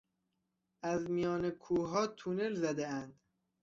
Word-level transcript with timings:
از 0.83 1.09
میان 1.09 1.49
کوهها 1.49 2.07
تونل 2.07 2.55
زدهاند. 2.55 3.21